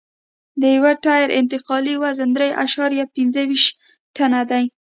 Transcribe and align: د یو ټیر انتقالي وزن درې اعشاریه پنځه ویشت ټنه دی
د 0.61 0.63
یو 0.75 0.85
ټیر 1.05 1.27
انتقالي 1.39 1.95
وزن 2.03 2.29
درې 2.37 2.49
اعشاریه 2.61 3.05
پنځه 3.15 3.41
ویشت 3.49 3.71
ټنه 4.15 4.41
دی 4.49 4.65